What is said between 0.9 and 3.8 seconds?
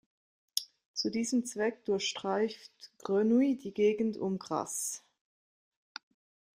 Zu diesem Zweck durchstreift Grenouille die